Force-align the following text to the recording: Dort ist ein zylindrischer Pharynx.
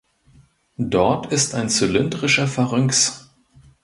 Dort 0.79 1.31
ist 1.31 1.53
ein 1.53 1.69
zylindrischer 1.69 2.47
Pharynx. 2.47 3.29